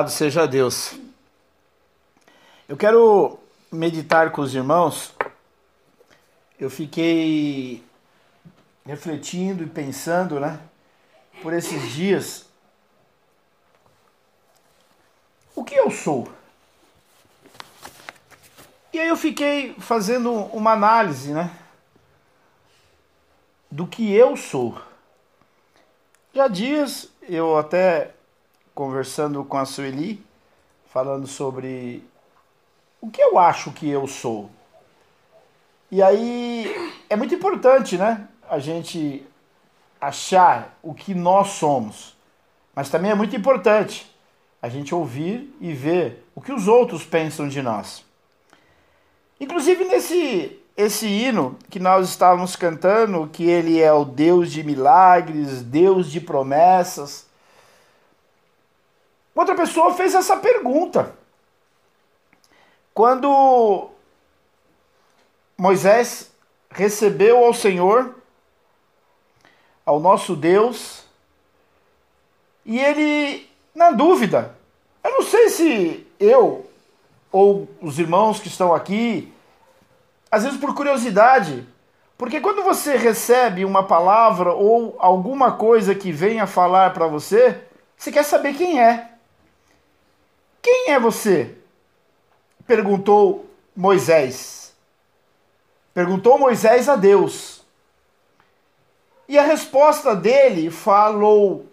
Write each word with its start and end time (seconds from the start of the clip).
Louvado 0.00 0.10
seja 0.12 0.46
Deus. 0.46 0.94
Eu 2.66 2.74
quero 2.74 3.38
meditar 3.70 4.32
com 4.32 4.40
os 4.40 4.54
irmãos. 4.54 5.14
Eu 6.58 6.70
fiquei 6.70 7.84
refletindo 8.86 9.62
e 9.62 9.66
pensando, 9.66 10.40
né, 10.40 10.58
por 11.42 11.52
esses 11.52 11.92
dias. 11.92 12.46
O 15.54 15.62
que 15.62 15.74
eu 15.74 15.90
sou? 15.90 16.32
E 18.94 18.98
aí 18.98 19.08
eu 19.08 19.16
fiquei 19.16 19.74
fazendo 19.80 20.32
uma 20.32 20.72
análise, 20.72 21.30
né, 21.34 21.50
do 23.70 23.86
que 23.86 24.10
eu 24.10 24.34
sou. 24.34 24.80
Já 26.32 26.48
dias 26.48 27.10
eu 27.28 27.58
até 27.58 28.14
conversando 28.80 29.44
com 29.44 29.58
a 29.58 29.66
Sueli, 29.66 30.24
falando 30.90 31.26
sobre 31.26 32.02
o 32.98 33.10
que 33.10 33.20
eu 33.20 33.38
acho 33.38 33.72
que 33.72 33.86
eu 33.86 34.06
sou. 34.06 34.48
E 35.90 36.02
aí 36.02 36.94
é 37.10 37.14
muito 37.14 37.34
importante, 37.34 37.98
né? 37.98 38.26
A 38.48 38.58
gente 38.58 39.22
achar 40.00 40.78
o 40.82 40.94
que 40.94 41.14
nós 41.14 41.48
somos. 41.48 42.16
Mas 42.74 42.88
também 42.88 43.10
é 43.10 43.14
muito 43.14 43.36
importante 43.36 44.10
a 44.62 44.70
gente 44.70 44.94
ouvir 44.94 45.54
e 45.60 45.74
ver 45.74 46.26
o 46.34 46.40
que 46.40 46.50
os 46.50 46.66
outros 46.66 47.04
pensam 47.04 47.48
de 47.50 47.60
nós. 47.60 48.02
Inclusive 49.38 49.84
nesse 49.84 50.58
esse 50.74 51.06
hino 51.06 51.58
que 51.68 51.78
nós 51.78 52.08
estávamos 52.08 52.56
cantando, 52.56 53.28
que 53.30 53.44
ele 53.44 53.78
é 53.78 53.92
o 53.92 54.06
Deus 54.06 54.50
de 54.50 54.64
milagres, 54.64 55.60
Deus 55.60 56.10
de 56.10 56.18
promessas, 56.18 57.28
Outra 59.40 59.54
pessoa 59.54 59.94
fez 59.94 60.14
essa 60.14 60.36
pergunta. 60.36 61.14
Quando 62.92 63.88
Moisés 65.56 66.30
recebeu 66.70 67.42
ao 67.42 67.54
Senhor, 67.54 68.16
ao 69.86 69.98
nosso 69.98 70.36
Deus, 70.36 71.04
e 72.66 72.78
ele, 72.78 73.50
na 73.74 73.92
dúvida, 73.92 74.54
eu 75.02 75.10
não 75.10 75.22
sei 75.22 75.48
se 75.48 76.06
eu 76.20 76.70
ou 77.32 77.66
os 77.80 77.98
irmãos 77.98 78.40
que 78.40 78.48
estão 78.48 78.74
aqui, 78.74 79.32
às 80.30 80.44
vezes 80.44 80.60
por 80.60 80.74
curiosidade, 80.74 81.66
porque 82.18 82.42
quando 82.42 82.62
você 82.62 82.94
recebe 82.94 83.64
uma 83.64 83.86
palavra 83.86 84.52
ou 84.52 84.96
alguma 84.98 85.52
coisa 85.52 85.94
que 85.94 86.12
venha 86.12 86.46
falar 86.46 86.92
para 86.92 87.06
você, 87.06 87.58
você 87.96 88.12
quer 88.12 88.22
saber 88.22 88.52
quem 88.52 88.78
é. 88.78 89.09
Quem 90.62 90.90
é 90.90 90.98
você? 91.00 91.56
Perguntou 92.66 93.46
Moisés. 93.74 94.74
Perguntou 95.92 96.38
Moisés 96.38 96.88
a 96.88 96.96
Deus. 96.96 97.64
E 99.28 99.38
a 99.38 99.42
resposta 99.42 100.14
dele 100.14 100.70
falou: 100.70 101.66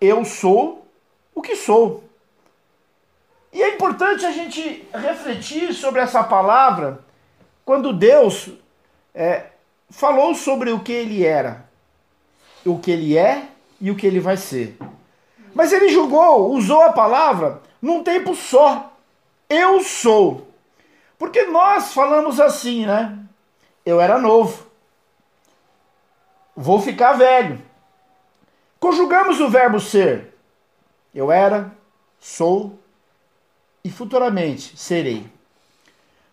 Eu 0.00 0.24
sou 0.24 0.86
o 1.34 1.42
que 1.42 1.56
sou. 1.56 2.04
E 3.52 3.62
é 3.62 3.74
importante 3.74 4.24
a 4.24 4.30
gente 4.30 4.88
refletir 4.92 5.74
sobre 5.74 6.00
essa 6.00 6.22
palavra 6.22 7.04
quando 7.64 7.92
Deus 7.92 8.50
é, 9.14 9.46
falou 9.90 10.34
sobre 10.34 10.70
o 10.70 10.80
que 10.80 10.92
ele 10.92 11.24
era, 11.24 11.64
o 12.64 12.78
que 12.78 12.90
ele 12.90 13.18
é 13.18 13.48
e 13.80 13.90
o 13.90 13.96
que 13.96 14.06
ele 14.06 14.20
vai 14.20 14.36
ser. 14.36 14.76
Mas 15.54 15.72
ele 15.72 15.88
julgou, 15.88 16.50
usou 16.52 16.82
a 16.82 16.92
palavra 16.92 17.60
num 17.80 18.02
tempo 18.02 18.34
só. 18.34 18.92
Eu 19.48 19.80
sou. 19.82 20.48
Porque 21.18 21.44
nós 21.44 21.92
falamos 21.92 22.40
assim, 22.40 22.86
né? 22.86 23.18
Eu 23.84 24.00
era 24.00 24.18
novo. 24.18 24.66
Vou 26.56 26.80
ficar 26.80 27.12
velho. 27.14 27.60
Conjugamos 28.78 29.40
o 29.40 29.48
verbo 29.48 29.80
ser. 29.80 30.34
Eu 31.14 31.30
era, 31.30 31.72
sou 32.18 32.78
e 33.82 33.90
futuramente 33.90 34.78
serei. 34.78 35.26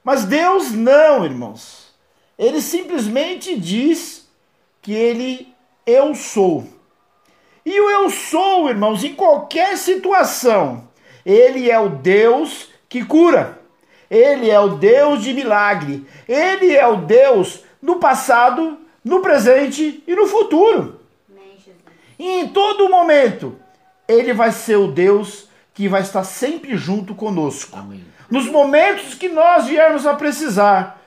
Mas 0.03 0.25
Deus 0.25 0.72
não, 0.72 1.25
irmãos. 1.25 1.94
Ele 2.38 2.61
simplesmente 2.61 3.59
diz 3.59 4.28
que 4.81 4.94
ele 4.94 5.53
eu 5.85 6.13
sou. 6.13 6.67
E 7.67 7.81
o 7.81 7.91
eu 7.91 8.09
sou, 8.09 8.69
irmãos, 8.69 9.03
em 9.03 9.13
qualquer 9.13 9.78
situação, 9.78 10.88
ele 11.25 11.69
é 11.69 11.78
o 11.78 11.89
Deus 11.89 12.69
que 12.88 13.03
cura. 13.03 13.59
Ele 14.09 14.50
é 14.50 14.57
o 14.57 14.78
Deus 14.78 15.22
de 15.22 15.33
milagre. 15.33 16.07
Ele 16.29 16.73
é 16.73 16.88
o 16.88 16.95
Deus 16.95 17.66
no 17.81 17.97
passado, 18.00 18.78
no 19.03 19.19
presente 19.19 20.01
e 20.07 20.16
no 20.16 20.25
futuro. 20.28 21.01
E 22.17 22.39
em 22.39 22.47
todo 22.47 22.88
momento, 22.88 23.59
ele 24.07 24.31
vai 24.31 24.53
ser 24.53 24.78
o 24.78 24.88
Deus 24.88 25.49
que 25.73 25.89
vai 25.89 26.03
estar 26.03 26.23
sempre 26.23 26.78
junto 26.78 27.13
conosco. 27.13 27.78
Amém. 27.78 28.01
Nos 28.31 28.47
momentos 28.47 29.13
que 29.13 29.28
nós 29.28 29.66
viermos 29.66 30.05
a 30.05 30.13
precisar. 30.13 31.03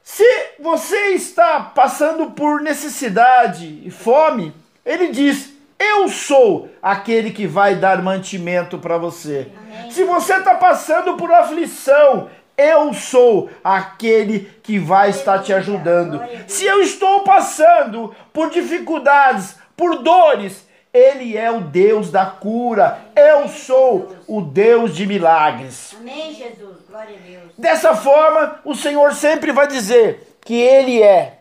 Se 0.00 0.24
você 0.60 1.08
está 1.08 1.58
passando 1.58 2.30
por 2.30 2.60
necessidade 2.60 3.82
e 3.84 3.90
fome, 3.90 4.54
ele 4.86 5.08
diz: 5.08 5.53
eu 5.78 6.08
sou 6.08 6.68
aquele 6.82 7.30
que 7.30 7.46
vai 7.46 7.74
dar 7.74 8.02
mantimento 8.02 8.78
para 8.78 8.98
você. 8.98 9.50
Amém. 9.56 9.90
Se 9.90 10.04
você 10.04 10.34
está 10.34 10.54
passando 10.54 11.16
por 11.16 11.32
aflição, 11.32 12.28
eu 12.56 12.92
sou 12.94 13.50
aquele 13.62 14.50
que 14.62 14.78
vai 14.78 15.10
estar 15.10 15.40
te 15.40 15.52
ajudando. 15.52 16.22
Se 16.46 16.64
eu 16.64 16.80
estou 16.80 17.20
passando 17.20 18.14
por 18.32 18.50
dificuldades, 18.50 19.56
por 19.76 20.02
dores, 20.02 20.66
ele 20.92 21.36
é 21.36 21.50
o 21.50 21.60
Deus 21.60 22.10
da 22.10 22.24
cura. 22.26 22.98
Eu 23.16 23.48
sou 23.48 24.14
o 24.28 24.40
Deus 24.40 24.94
de 24.94 25.06
milagres. 25.06 25.96
Amém, 25.98 26.32
Jesus. 26.34 26.76
Glória 26.88 27.16
a 27.16 27.28
Deus. 27.28 27.52
Dessa 27.58 27.96
forma, 27.96 28.60
o 28.64 28.74
Senhor 28.74 29.12
sempre 29.12 29.50
vai 29.50 29.66
dizer 29.66 30.36
que 30.44 30.54
ele 30.54 31.02
é, 31.02 31.40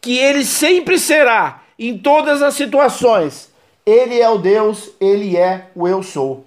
que 0.00 0.16
ele 0.16 0.44
sempre 0.44 0.98
será 0.98 1.62
em 1.76 1.98
todas 1.98 2.42
as 2.42 2.54
situações 2.54 3.47
ele 3.88 4.20
é 4.20 4.28
o 4.28 4.36
Deus, 4.36 4.90
ele 5.00 5.34
é 5.34 5.70
o 5.74 5.88
eu 5.88 6.02
sou. 6.02 6.44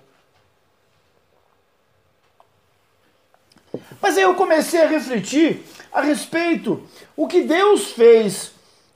Mas 4.00 4.16
aí 4.16 4.24
eu 4.24 4.35
comecei 4.35 4.81
a 4.81 4.88
refletir 4.88 5.63
a 5.91 6.01
respeito 6.01 6.84
o 7.16 7.28
que 7.28 7.41
Deus 7.41 7.91
fez 7.91 8.51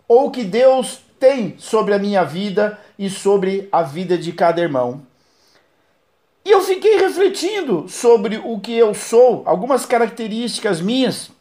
ou 0.08 0.28
o 0.28 0.32
que 0.32 0.44
Deus 0.44 1.00
tem 1.20 1.58
sobre 1.58 1.96
a 1.96 2.00
minha 2.00 2.24
vida 2.24 2.80
e 3.00 3.10
sobre 3.10 3.68
a 3.72 3.82
vida 3.82 4.16
de 4.16 4.32
cada 4.32 4.62
irmão. 4.62 5.02
E 6.44 6.52
eu 6.52 6.62
fiquei 6.62 6.98
refletindo 6.98 7.90
sobre 7.90 8.38
o 8.44 8.60
que 8.60 8.78
eu 8.78 8.94
sou, 8.94 9.42
algumas 9.48 9.88
características 9.88 10.80
minhas. 10.80 11.32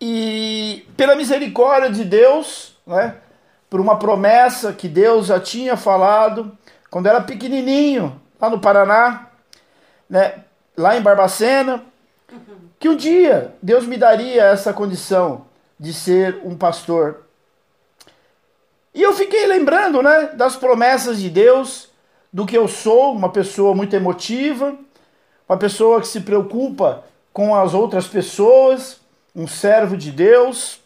E 0.00 0.86
pela 0.96 1.14
misericórdia 1.14 1.90
de 1.90 2.04
Deus, 2.04 2.74
né, 2.86 3.16
por 3.70 3.80
uma 3.80 3.96
promessa 3.96 4.72
que 4.72 4.88
Deus 4.88 5.28
já 5.28 5.38
tinha 5.38 5.76
falado 5.76 6.50
quando 6.90 7.06
era 7.06 7.20
pequenininho, 7.20 8.20
lá 8.40 8.50
no 8.50 8.60
Paraná, 8.60 9.28
né, 10.08 10.42
lá 10.76 10.96
em 10.96 11.00
Barbacena, 11.00 11.84
que 12.80 12.88
um 12.88 12.96
dia 12.96 13.54
Deus 13.62 13.86
me 13.86 13.96
daria 13.96 14.42
essa 14.42 14.72
condição 14.72 15.46
de 15.78 15.94
ser 15.94 16.40
um 16.44 16.56
pastor. 16.56 17.22
E 18.92 19.00
eu 19.00 19.12
fiquei 19.12 19.46
lembrando, 19.46 20.02
né, 20.02 20.32
das 20.34 20.56
promessas 20.56 21.20
de 21.20 21.30
Deus, 21.30 21.88
do 22.32 22.44
que 22.44 22.58
eu 22.58 22.66
sou, 22.66 23.12
uma 23.12 23.30
pessoa 23.30 23.72
muito 23.72 23.94
emotiva, 23.94 24.76
uma 25.48 25.56
pessoa 25.56 26.00
que 26.00 26.08
se 26.08 26.20
preocupa 26.22 27.04
com 27.32 27.54
as 27.54 27.72
outras 27.72 28.08
pessoas, 28.08 29.00
um 29.34 29.46
servo 29.46 29.96
de 29.96 30.10
Deus, 30.10 30.79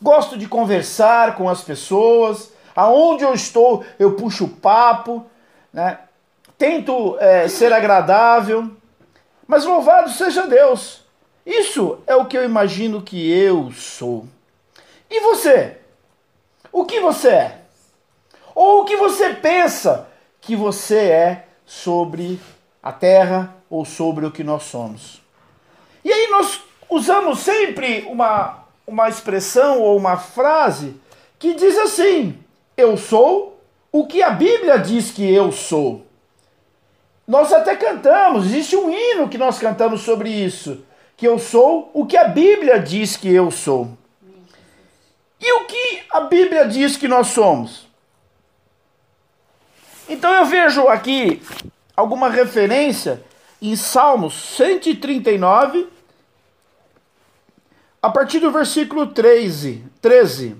gosto 0.00 0.36
de 0.36 0.46
conversar 0.48 1.36
com 1.36 1.48
as 1.48 1.62
pessoas, 1.62 2.52
aonde 2.74 3.24
eu 3.24 3.32
estou 3.32 3.84
eu 3.98 4.12
puxo 4.12 4.48
papo, 4.48 5.24
né? 5.72 5.98
tento 6.58 7.16
é, 7.18 7.48
ser 7.48 7.72
agradável, 7.72 8.70
mas 9.46 9.64
louvado 9.64 10.10
seja 10.10 10.46
Deus. 10.46 11.04
Isso 11.44 12.00
é 12.06 12.16
o 12.16 12.26
que 12.26 12.36
eu 12.36 12.44
imagino 12.44 13.02
que 13.02 13.30
eu 13.30 13.70
sou. 13.72 14.26
E 15.08 15.20
você? 15.20 15.78
O 16.72 16.84
que 16.84 16.98
você 16.98 17.28
é? 17.28 17.60
Ou 18.54 18.82
o 18.82 18.84
que 18.84 18.96
você 18.96 19.34
pensa 19.34 20.08
que 20.40 20.56
você 20.56 21.08
é 21.10 21.46
sobre 21.64 22.40
a 22.82 22.92
terra 22.92 23.54
ou 23.70 23.84
sobre 23.84 24.26
o 24.26 24.30
que 24.30 24.42
nós 24.42 24.64
somos? 24.64 25.22
E 26.04 26.12
aí 26.12 26.28
nós 26.28 26.60
usamos 26.88 27.40
sempre 27.40 28.06
uma 28.08 28.65
uma 28.86 29.08
expressão 29.08 29.80
ou 29.80 29.96
uma 29.96 30.16
frase 30.16 30.94
que 31.38 31.54
diz 31.54 31.76
assim: 31.78 32.38
Eu 32.76 32.96
sou 32.96 33.60
o 33.90 34.06
que 34.06 34.22
a 34.22 34.30
Bíblia 34.30 34.78
diz 34.78 35.10
que 35.10 35.28
eu 35.28 35.50
sou. 35.50 36.06
Nós 37.26 37.52
até 37.52 37.74
cantamos, 37.74 38.46
existe 38.46 38.76
um 38.76 38.90
hino 38.90 39.28
que 39.28 39.36
nós 39.36 39.58
cantamos 39.58 40.02
sobre 40.02 40.30
isso, 40.30 40.84
que 41.16 41.26
eu 41.26 41.38
sou 41.38 41.90
o 41.92 42.06
que 42.06 42.16
a 42.16 42.28
Bíblia 42.28 42.78
diz 42.78 43.16
que 43.16 43.32
eu 43.32 43.50
sou. 43.50 43.96
E 45.40 45.52
o 45.52 45.64
que 45.64 46.02
a 46.10 46.20
Bíblia 46.20 46.66
diz 46.68 46.96
que 46.96 47.08
nós 47.08 47.28
somos? 47.28 47.86
Então 50.08 50.32
eu 50.32 50.44
vejo 50.44 50.86
aqui 50.88 51.42
alguma 51.96 52.30
referência 52.30 53.22
em 53.60 53.74
Salmos 53.74 54.34
139, 54.56 55.88
a 58.02 58.10
partir 58.10 58.40
do 58.40 58.50
versículo 58.50 59.08
13. 59.08 59.84
13. 60.00 60.56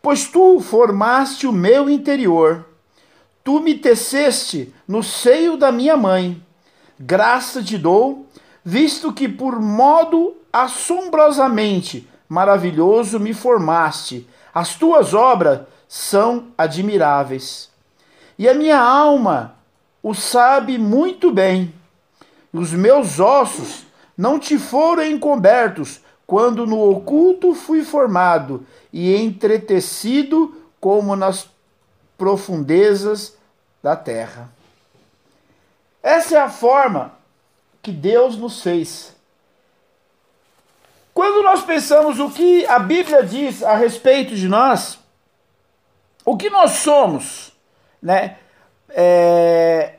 Pois 0.00 0.28
tu 0.28 0.60
formaste 0.60 1.46
o 1.46 1.52
meu 1.52 1.88
interior, 1.88 2.66
tu 3.42 3.60
me 3.60 3.74
teceste 3.74 4.74
no 4.86 5.02
seio 5.02 5.56
da 5.56 5.72
minha 5.72 5.96
mãe. 5.96 6.42
Graça 6.98 7.62
te 7.62 7.76
dou, 7.78 8.26
visto 8.64 9.12
que 9.12 9.28
por 9.28 9.60
modo 9.60 10.36
assombrosamente 10.52 12.08
maravilhoso 12.28 13.18
me 13.18 13.34
formaste. 13.34 14.28
As 14.54 14.74
tuas 14.74 15.14
obras 15.14 15.62
são 15.88 16.48
admiráveis. 16.56 17.70
E 18.38 18.48
a 18.48 18.54
minha 18.54 18.78
alma 18.78 19.56
o 20.02 20.14
sabe 20.14 20.76
muito 20.76 21.32
bem. 21.32 21.74
Os 22.52 22.72
meus 22.72 23.18
ossos 23.18 23.84
não 24.16 24.38
te 24.38 24.58
foram 24.58 25.04
encobertos 25.04 26.00
quando 26.26 26.66
no 26.66 26.80
oculto 26.90 27.54
fui 27.54 27.84
formado 27.84 28.66
e 28.92 29.14
entretecido 29.14 30.54
como 30.80 31.16
nas 31.16 31.48
profundezas 32.16 33.36
da 33.82 33.96
terra. 33.96 34.50
Essa 36.02 36.36
é 36.36 36.40
a 36.40 36.50
forma 36.50 37.12
que 37.82 37.90
Deus 37.90 38.36
nos 38.36 38.62
fez. 38.62 39.14
Quando 41.12 41.42
nós 41.42 41.62
pensamos 41.62 42.18
o 42.18 42.30
que 42.30 42.66
a 42.66 42.78
Bíblia 42.78 43.22
diz 43.22 43.62
a 43.62 43.74
respeito 43.76 44.34
de 44.34 44.48
nós, 44.48 44.98
o 46.24 46.36
que 46.36 46.50
nós 46.50 46.72
somos, 46.72 47.52
né? 48.02 48.38
É, 48.88 49.94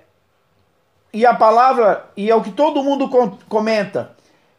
e 1.16 1.26
a 1.26 1.34
palavra, 1.34 2.10
e 2.18 2.30
é 2.30 2.36
o 2.36 2.44
que 2.44 2.52
todo 2.52 2.84
mundo 2.84 3.10
comenta, 3.48 4.12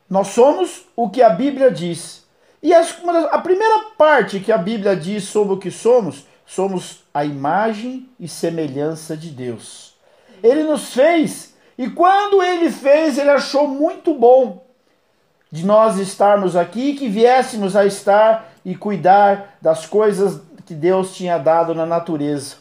nós 0.09 0.29
somos 0.29 0.87
o 0.97 1.11
que 1.11 1.21
a 1.21 1.29
Bíblia 1.29 1.71
diz. 1.71 2.25
E 2.63 2.73
a 2.73 3.39
primeira 3.41 3.91
parte 3.99 4.41
que 4.41 4.51
a 4.51 4.57
Bíblia 4.57 4.97
diz 4.97 5.25
sobre 5.25 5.53
o 5.53 5.59
que 5.59 5.71
somos, 5.71 6.25
somos 6.47 7.05
a 7.13 7.27
imagem 7.27 8.09
e 8.19 8.27
semelhança 8.27 9.15
de 9.15 9.29
Deus. 9.29 9.95
Ele 10.43 10.65
nos 10.65 10.95
fez, 10.95 11.55
e 11.77 11.91
quando 11.91 12.43
ele 12.43 12.71
fez, 12.71 13.19
ele 13.19 13.29
achou 13.29 13.69
muito 13.69 14.15
bom 14.15 14.65
de 15.53 15.63
nós 15.63 15.99
estarmos 15.99 16.57
aqui, 16.57 16.95
que 16.95 17.07
viéssemos 17.07 17.77
a 17.77 17.85
estar 17.85 18.51
e 18.65 18.75
cuidar 18.75 19.59
das 19.61 19.85
coisas 19.85 20.41
que 20.65 20.73
Deus 20.73 21.15
tinha 21.15 21.37
dado 21.37 21.75
na 21.75 21.85
natureza. 21.85 22.57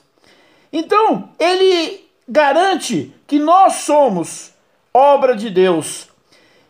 Então, 0.74 1.30
ele 1.40 2.05
garante 2.28 3.14
que 3.28 3.40
nós 3.40 3.74
somos 3.76 4.54
obra 4.94 5.36
de 5.36 5.50
Deus. 5.50 6.08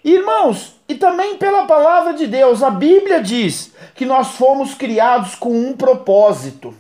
Irmãos, 0.04 0.76
e 0.88 0.96
também 0.96 1.38
pela 1.38 1.66
palavra 1.66 2.14
de 2.14 2.28
Deus, 2.28 2.62
a 2.62 2.70
Bíblia 2.70 3.22
diz 3.22 3.74
que 3.96 4.06
nós 4.06 4.32
fomos 4.32 4.74
criados 4.76 5.36
com 5.36 5.52
um 5.52 5.76
propósito. 5.76 6.76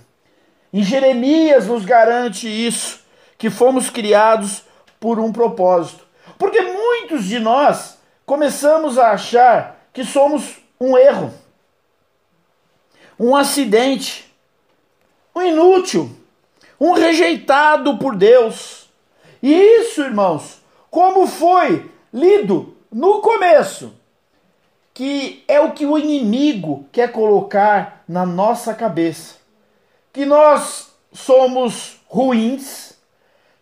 Em 0.71 0.83
Jeremias 0.83 1.67
nos 1.67 1.85
garante 1.85 2.47
isso, 2.47 2.99
que 3.37 3.49
fomos 3.49 3.89
criados 3.89 4.63
por 4.99 5.19
um 5.19 5.31
propósito. 5.31 6.05
Porque 6.37 6.61
muitos 6.61 7.25
de 7.25 7.39
nós 7.39 7.97
começamos 8.25 8.97
a 8.97 9.11
achar 9.11 9.87
que 9.93 10.03
somos 10.03 10.57
um 10.79 10.97
erro, 10.97 11.33
um 13.19 13.35
acidente, 13.35 14.31
um 15.33 15.41
inútil, 15.41 16.15
um 16.79 16.93
rejeitado 16.93 17.97
por 17.97 18.15
Deus. 18.15 18.89
E 19.41 19.53
isso, 19.53 20.01
irmãos, 20.01 20.61
como 20.89 21.27
foi 21.27 21.89
lido 22.13 22.75
no 22.91 23.19
começo, 23.21 23.93
que 24.93 25.43
é 25.47 25.59
o 25.59 25.73
que 25.73 25.85
o 25.85 25.97
inimigo 25.97 26.85
quer 26.91 27.11
colocar 27.11 28.03
na 28.07 28.25
nossa 28.25 28.73
cabeça. 28.73 29.35
Que 30.13 30.25
nós 30.25 30.93
somos 31.11 31.97
ruins, 32.07 32.93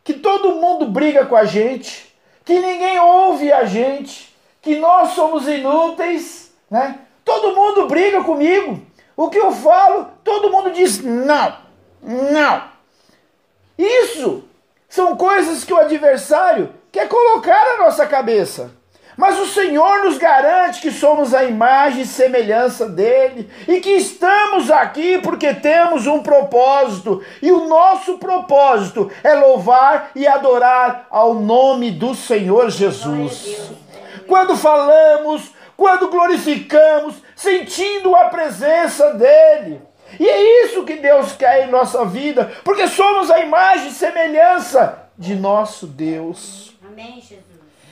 que 0.03 0.13
todo 0.13 0.55
mundo 0.55 0.85
briga 0.87 1.25
com 1.25 1.35
a 1.35 1.45
gente, 1.45 2.13
que 2.45 2.59
ninguém 2.59 2.99
ouve 2.99 3.51
a 3.51 3.65
gente, 3.65 4.35
que 4.61 4.75
nós 4.75 5.13
somos 5.13 5.47
inúteis, 5.47 6.53
né? 6.69 6.99
Todo 7.25 7.55
mundo 7.55 7.87
briga 7.87 8.23
comigo. 8.23 8.79
O 9.15 9.29
que 9.29 9.39
eu 9.39 9.51
falo, 9.51 10.09
todo 10.23 10.51
mundo 10.51 10.71
diz 10.71 11.01
não, 11.01 11.57
não. 12.01 12.72
Isso 13.77 14.43
são 14.87 15.15
coisas 15.15 15.63
que 15.63 15.73
o 15.73 15.79
adversário 15.79 16.73
quer 16.91 17.07
colocar 17.07 17.65
na 17.65 17.85
nossa 17.85 18.05
cabeça. 18.05 18.71
Mas 19.15 19.39
o 19.39 19.45
Senhor 19.45 20.03
nos 20.03 20.17
garante 20.17 20.81
que 20.81 20.91
somos 20.91 21.33
a 21.33 21.43
imagem 21.43 22.01
e 22.01 22.05
semelhança 22.05 22.87
dele 22.89 23.49
e 23.67 23.79
que 23.79 23.91
estamos 23.91 24.71
aqui 24.71 25.19
porque 25.19 25.53
temos 25.53 26.07
um 26.07 26.23
propósito. 26.23 27.23
E 27.41 27.51
o 27.51 27.67
nosso 27.67 28.17
propósito 28.17 29.11
é 29.23 29.35
louvar 29.35 30.11
e 30.15 30.27
adorar 30.27 31.07
ao 31.09 31.35
nome 31.35 31.91
do 31.91 32.15
Senhor 32.15 32.69
Jesus. 32.71 33.71
Quando 34.27 34.57
falamos, 34.57 35.51
quando 35.77 36.09
glorificamos, 36.09 37.15
sentindo 37.35 38.15
a 38.15 38.25
presença 38.25 39.13
dele. 39.13 39.81
E 40.19 40.27
é 40.27 40.65
isso 40.65 40.83
que 40.83 40.95
Deus 40.95 41.33
quer 41.33 41.67
em 41.67 41.71
nossa 41.71 42.05
vida, 42.05 42.51
porque 42.63 42.87
somos 42.87 43.31
a 43.31 43.39
imagem 43.39 43.87
e 43.87 43.91
semelhança 43.91 45.09
de 45.17 45.35
nosso 45.35 45.87
Deus. 45.87 46.73
Amém, 46.85 47.15
Jesus. 47.15 47.43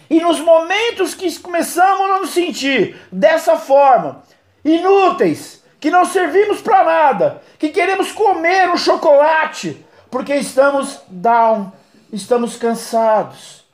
E 0.10 0.20
nos 0.20 0.40
momentos 0.40 1.16
que 1.16 1.40
começamos 1.40 2.12
a 2.12 2.20
nos 2.20 2.32
sentir 2.32 2.98
dessa 3.12 3.58
forma, 3.58 4.24
inúteis, 4.64 5.64
que 5.80 5.90
não 5.90 6.06
servimos 6.06 6.62
para 6.62 6.84
nada, 6.84 7.42
que 7.58 7.70
queremos 7.70 8.12
comer 8.12 8.70
um 8.70 8.78
chocolate, 8.78 9.84
porque 10.12 10.36
estamos 10.36 11.00
down, 11.08 11.72
estamos 12.12 12.56
cansados. 12.56 13.66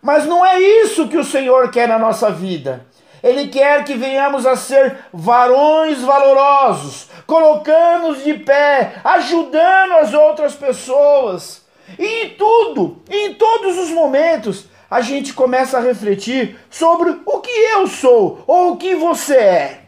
Mas 0.00 0.26
não 0.26 0.44
é 0.44 0.58
isso 0.58 1.08
que 1.08 1.16
o 1.16 1.24
Senhor 1.24 1.70
quer 1.70 1.86
na 1.86 1.98
nossa 1.98 2.30
vida. 2.30 2.84
Ele 3.22 3.48
quer 3.48 3.84
que 3.84 3.94
venhamos 3.94 4.44
a 4.46 4.56
ser 4.56 4.98
varões 5.12 6.02
valorosos, 6.02 7.08
colocando-nos 7.26 8.24
de 8.24 8.34
pé, 8.34 8.94
ajudando 9.04 9.92
as 9.92 10.12
outras 10.12 10.54
pessoas. 10.54 11.62
E 11.98 12.24
em 12.24 12.30
tudo, 12.30 13.02
em 13.08 13.34
todos 13.34 13.78
os 13.78 13.90
momentos, 13.90 14.66
a 14.90 15.00
gente 15.00 15.32
começa 15.32 15.78
a 15.78 15.80
refletir 15.80 16.58
sobre 16.68 17.18
o 17.24 17.40
que 17.40 17.50
eu 17.50 17.86
sou 17.86 18.42
ou 18.46 18.72
o 18.72 18.76
que 18.76 18.94
você 18.94 19.36
é. 19.36 19.80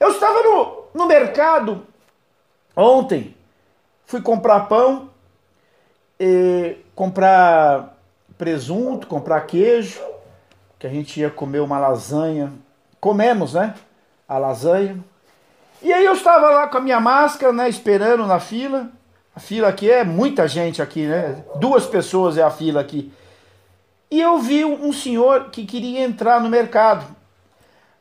Eu 0.00 0.10
estava 0.10 0.42
no, 0.42 0.84
no 0.94 1.06
mercado 1.06 1.86
ontem, 2.74 3.36
fui 4.06 4.22
comprar 4.22 4.60
pão, 4.60 5.10
comprar 6.94 7.96
presunto, 8.36 9.06
comprar 9.06 9.42
queijo, 9.42 10.00
que 10.78 10.86
a 10.86 10.90
gente 10.90 11.20
ia 11.20 11.30
comer 11.30 11.60
uma 11.60 11.78
lasanha. 11.78 12.52
Comemos, 13.00 13.54
né? 13.54 13.74
A 14.28 14.38
lasanha. 14.38 14.98
E 15.82 15.92
aí 15.92 16.04
eu 16.04 16.12
estava 16.12 16.50
lá 16.50 16.66
com 16.66 16.78
a 16.78 16.80
minha 16.80 17.00
máscara, 17.00 17.52
né, 17.52 17.68
esperando 17.68 18.26
na 18.26 18.40
fila. 18.40 18.90
A 19.34 19.40
fila 19.40 19.68
aqui 19.68 19.90
é 19.90 20.02
muita 20.02 20.48
gente 20.48 20.82
aqui, 20.82 21.06
né? 21.06 21.44
Duas 21.56 21.86
pessoas 21.86 22.36
é 22.36 22.42
a 22.42 22.50
fila 22.50 22.80
aqui. 22.80 23.12
E 24.10 24.20
eu 24.20 24.38
vi 24.38 24.64
um 24.64 24.92
senhor 24.92 25.50
que 25.50 25.64
queria 25.64 26.00
entrar 26.00 26.40
no 26.40 26.48
mercado. 26.48 27.06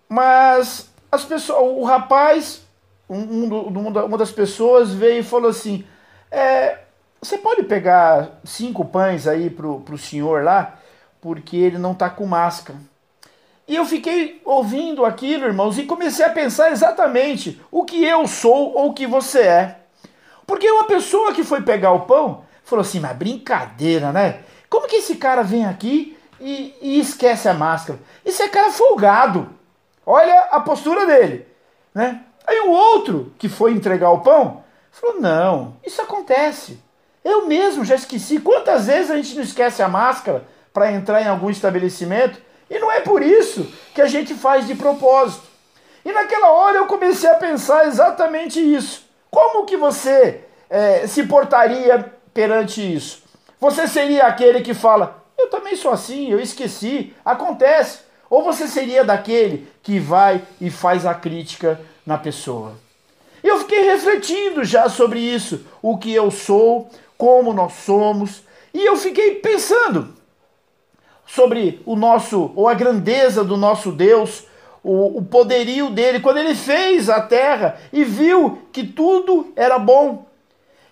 Mas 0.09 0.89
as 1.11 1.23
pessoas, 1.23 1.59
o 1.59 1.83
rapaz, 1.83 2.61
um, 3.09 3.19
um, 3.19 3.87
uma 3.87 4.17
das 4.17 4.31
pessoas 4.31 4.91
veio 4.91 5.19
e 5.19 5.23
falou 5.23 5.49
assim: 5.49 5.85
é, 6.31 6.79
você 7.21 7.37
pode 7.37 7.63
pegar 7.63 8.39
cinco 8.43 8.85
pães 8.85 9.27
aí 9.27 9.49
pro, 9.49 9.81
pro 9.81 9.97
senhor 9.97 10.43
lá, 10.43 10.79
porque 11.21 11.57
ele 11.57 11.77
não 11.77 11.93
tá 11.93 12.09
com 12.09 12.25
máscara. 12.25 12.79
E 13.67 13.75
eu 13.75 13.85
fiquei 13.85 14.41
ouvindo 14.45 15.03
aquilo, 15.03 15.45
irmãos, 15.45 15.77
e 15.77 15.83
comecei 15.83 16.25
a 16.25 16.29
pensar 16.29 16.71
exatamente 16.71 17.61
o 17.69 17.83
que 17.83 18.03
eu 18.03 18.25
sou 18.27 18.73
ou 18.73 18.89
o 18.89 18.93
que 18.93 19.05
você 19.05 19.41
é. 19.41 19.79
Porque 20.45 20.69
uma 20.71 20.85
pessoa 20.85 21.33
que 21.33 21.43
foi 21.43 21.61
pegar 21.61 21.91
o 21.91 22.01
pão 22.01 22.43
falou 22.63 22.81
assim: 22.81 22.99
mas 22.99 23.17
brincadeira, 23.17 24.11
né? 24.11 24.39
Como 24.69 24.87
que 24.87 24.97
esse 24.97 25.15
cara 25.15 25.43
vem 25.43 25.65
aqui 25.65 26.17
e, 26.39 26.73
e 26.81 26.99
esquece 26.99 27.49
a 27.49 27.53
máscara? 27.53 27.99
Esse 28.25 28.43
é 28.43 28.47
cara 28.47 28.71
folgado. 28.71 29.49
Olha 30.05 30.47
a 30.51 30.59
postura 30.61 31.05
dele, 31.05 31.45
né? 31.93 32.23
Aí 32.45 32.61
o 32.61 32.71
outro 32.71 33.33
que 33.37 33.49
foi 33.49 33.73
entregar 33.73 34.11
o 34.11 34.21
pão 34.21 34.63
Falou: 34.99 35.21
não, 35.21 35.75
isso 35.85 36.01
acontece. 36.01 36.81
Eu 37.23 37.45
mesmo 37.45 37.85
já 37.85 37.93
esqueci. 37.93 38.39
Quantas 38.39 38.87
vezes 38.87 39.11
a 39.11 39.15
gente 39.15 39.35
não 39.35 39.43
esquece 39.43 39.83
a 39.83 39.87
máscara 39.87 40.43
para 40.77 40.91
entrar 40.91 41.23
em 41.23 41.27
algum 41.27 41.49
estabelecimento? 41.49 42.39
E 42.69 42.77
não 42.77 42.91
é 42.91 42.99
por 42.99 43.23
isso 43.23 43.67
que 43.95 44.01
a 44.01 44.05
gente 44.05 44.35
faz 44.35 44.67
de 44.67 44.75
propósito. 44.75 45.41
E 46.05 46.11
naquela 46.11 46.51
hora 46.51 46.77
eu 46.77 46.85
comecei 46.85 47.27
a 47.27 47.33
pensar 47.33 47.87
exatamente 47.87 48.59
isso. 48.59 49.03
Como 49.31 49.65
que 49.65 49.75
você 49.75 50.41
é, 50.69 51.07
se 51.07 51.23
portaria 51.23 52.13
perante 52.31 52.95
isso? 52.95 53.23
Você 53.59 53.87
seria 53.87 54.27
aquele 54.27 54.61
que 54.61 54.75
fala, 54.75 55.23
eu 55.35 55.49
também 55.49 55.75
sou 55.75 55.89
assim, 55.89 56.29
eu 56.29 56.39
esqueci, 56.39 57.11
acontece. 57.25 58.01
Ou 58.29 58.43
você 58.43 58.67
seria 58.67 59.03
daquele 59.03 59.67
que 59.81 59.97
vai 59.97 60.43
e 60.61 60.69
faz 60.69 61.07
a 61.07 61.15
crítica 61.15 61.81
na 62.05 62.19
pessoa? 62.19 62.73
Eu 63.43 63.57
fiquei 63.57 63.81
refletindo 63.81 64.63
já 64.63 64.87
sobre 64.89 65.19
isso, 65.19 65.65
o 65.81 65.97
que 65.97 66.13
eu 66.13 66.29
sou, 66.29 66.87
como 67.17 67.51
nós 67.51 67.73
somos, 67.73 68.43
e 68.71 68.85
eu 68.85 68.95
fiquei 68.95 69.35
pensando 69.35 70.16
sobre 71.27 71.81
o 71.85 71.95
nosso, 71.95 72.51
ou 72.55 72.69
a 72.69 72.73
grandeza 72.73 73.43
do 73.43 73.57
nosso 73.57 73.91
Deus, 73.91 74.45
o, 74.81 75.17
o 75.17 75.21
poderio 75.25 75.89
dele, 75.89 76.21
quando 76.21 76.37
ele 76.37 76.55
fez 76.55 77.09
a 77.09 77.21
terra 77.21 77.77
e 77.91 78.05
viu 78.05 78.61
que 78.71 78.85
tudo 78.85 79.51
era 79.55 79.77
bom. 79.77 80.25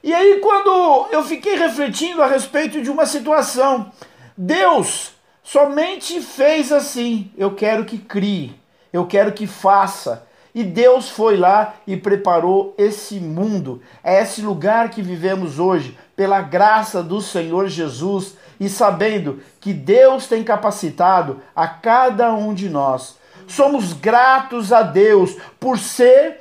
E 0.03 0.13
aí, 0.13 0.39
quando 0.39 1.07
eu 1.11 1.23
fiquei 1.23 1.55
refletindo 1.55 2.21
a 2.21 2.27
respeito 2.27 2.81
de 2.81 2.91
uma 2.91 3.05
situação, 3.05 3.91
Deus 4.37 5.13
somente 5.41 6.21
fez 6.21 6.71
assim: 6.71 7.31
eu 7.37 7.55
quero 7.55 7.85
que 7.85 7.97
crie, 7.97 8.53
eu 8.91 9.07
quero 9.07 9.31
que 9.31 9.47
faça. 9.47 10.27
E 10.53 10.63
Deus 10.63 11.09
foi 11.09 11.35
lá 11.35 11.75
e 11.85 11.97
preparou 11.97 12.73
esse 12.77 13.15
mundo, 13.15 13.81
é 14.01 14.21
esse 14.21 14.41
lugar 14.41 14.89
que 14.89 15.01
vivemos 15.01 15.59
hoje, 15.59 15.97
pela 16.15 16.39
graça 16.39 17.03
do 17.03 17.19
Senhor 17.19 17.67
Jesus 17.67 18.37
e 18.59 18.69
sabendo 18.69 19.41
que 19.59 19.73
Deus 19.73 20.27
tem 20.27 20.43
capacitado 20.43 21.41
a 21.55 21.67
cada 21.67 22.33
um 22.33 22.53
de 22.53 22.69
nós. 22.69 23.17
Somos 23.47 23.93
gratos 23.93 24.73
a 24.73 24.81
Deus 24.81 25.37
por 25.59 25.77
ser 25.77 26.39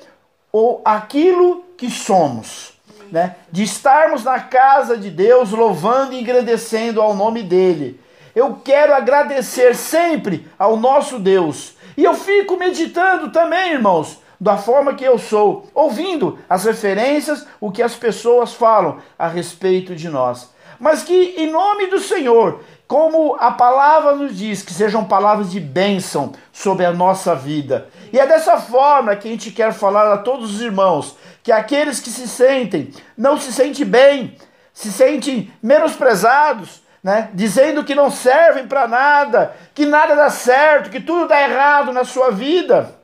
ou 0.52 0.80
aquilo 0.84 1.64
que 1.76 1.90
somos. 1.90 2.72
Né? 3.10 3.36
De 3.50 3.62
estarmos 3.62 4.24
na 4.24 4.40
casa 4.40 4.96
de 4.96 5.10
Deus, 5.10 5.50
louvando 5.50 6.14
e 6.14 6.20
engrandecendo 6.20 7.00
ao 7.00 7.14
nome 7.14 7.42
dele. 7.42 8.00
Eu 8.34 8.60
quero 8.64 8.94
agradecer 8.94 9.76
sempre 9.76 10.48
ao 10.58 10.76
nosso 10.76 11.18
Deus. 11.18 11.76
E 11.96 12.02
eu 12.02 12.14
fico 12.14 12.56
meditando 12.56 13.30
também, 13.30 13.72
irmãos, 13.72 14.18
da 14.40 14.56
forma 14.56 14.94
que 14.94 15.04
eu 15.04 15.18
sou, 15.18 15.68
ouvindo 15.72 16.38
as 16.48 16.64
referências, 16.64 17.46
o 17.60 17.70
que 17.70 17.82
as 17.82 17.94
pessoas 17.94 18.52
falam 18.52 18.98
a 19.18 19.28
respeito 19.28 19.94
de 19.94 20.08
nós. 20.08 20.52
Mas 20.78 21.02
que, 21.02 21.34
em 21.36 21.50
nome 21.50 21.86
do 21.86 21.98
Senhor, 21.98 22.60
como 22.86 23.36
a 23.40 23.50
palavra 23.50 24.14
nos 24.14 24.36
diz, 24.36 24.62
que 24.62 24.72
sejam 24.72 25.04
palavras 25.04 25.50
de 25.50 25.58
bênção 25.58 26.32
sobre 26.52 26.84
a 26.84 26.92
nossa 26.92 27.34
vida. 27.34 27.88
E 28.12 28.18
é 28.18 28.26
dessa 28.26 28.58
forma 28.58 29.16
que 29.16 29.26
a 29.26 29.30
gente 29.30 29.50
quer 29.50 29.72
falar 29.72 30.12
a 30.12 30.18
todos 30.18 30.54
os 30.54 30.60
irmãos, 30.60 31.16
que 31.42 31.50
aqueles 31.50 32.00
que 32.00 32.10
se 32.10 32.28
sentem, 32.28 32.90
não 33.16 33.38
se 33.38 33.52
sentem 33.52 33.86
bem, 33.86 34.36
se 34.72 34.92
sentem 34.92 35.52
menosprezados, 35.62 36.82
né? 37.02 37.30
dizendo 37.34 37.84
que 37.84 37.94
não 37.94 38.10
servem 38.10 38.66
para 38.66 38.88
nada, 38.88 39.54
que 39.74 39.84
nada 39.84 40.14
dá 40.14 40.30
certo, 40.30 40.90
que 40.90 41.00
tudo 41.00 41.28
dá 41.28 41.40
errado 41.42 41.92
na 41.92 42.04
sua 42.04 42.30
vida. 42.30 42.94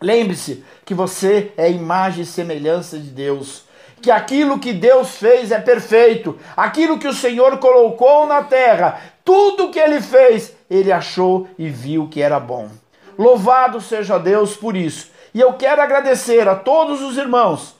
Lembre-se 0.00 0.64
que 0.84 0.94
você 0.94 1.52
é 1.56 1.70
imagem 1.70 2.24
e 2.24 2.26
semelhança 2.26 2.98
de 2.98 3.08
Deus. 3.10 3.64
Que 4.02 4.10
aquilo 4.10 4.58
que 4.58 4.72
Deus 4.72 5.16
fez 5.16 5.52
é 5.52 5.60
perfeito, 5.60 6.38
aquilo 6.56 6.98
que 6.98 7.06
o 7.06 7.14
Senhor 7.14 7.58
colocou 7.58 8.26
na 8.26 8.42
terra, 8.42 9.00
tudo 9.24 9.70
que 9.70 9.78
ele 9.78 10.00
fez, 10.02 10.52
ele 10.68 10.90
achou 10.90 11.46
e 11.56 11.68
viu 11.68 12.08
que 12.08 12.20
era 12.20 12.40
bom. 12.40 12.68
Louvado 13.16 13.80
seja 13.80 14.18
Deus 14.18 14.56
por 14.56 14.76
isso. 14.76 15.10
E 15.32 15.40
eu 15.40 15.52
quero 15.54 15.80
agradecer 15.80 16.48
a 16.48 16.56
todos 16.56 17.00
os 17.00 17.16
irmãos, 17.16 17.76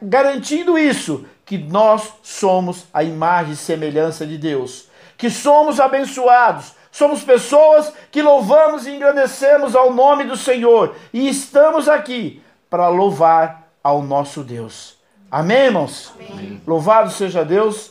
garantindo 0.00 0.78
isso, 0.78 1.26
que 1.44 1.58
nós 1.58 2.12
somos 2.22 2.86
a 2.92 3.02
imagem 3.02 3.52
e 3.52 3.56
semelhança 3.56 4.26
de 4.26 4.38
Deus, 4.38 4.88
que 5.16 5.30
somos 5.30 5.78
abençoados, 5.78 6.74
somos 6.90 7.22
pessoas 7.22 7.92
que 8.10 8.22
louvamos 8.22 8.86
e 8.86 8.90
engrandecemos 8.90 9.76
ao 9.76 9.92
nome 9.92 10.24
do 10.24 10.36
Senhor 10.36 10.96
e 11.12 11.28
estamos 11.28 11.88
aqui 11.88 12.42
para 12.70 12.88
louvar 12.88 13.68
ao 13.82 14.02
nosso 14.02 14.42
Deus. 14.42 14.96
Amém, 15.30 15.66
irmãos? 15.66 16.12
Amém. 16.30 16.60
Louvado 16.66 17.10
seja 17.10 17.44
Deus. 17.44 17.88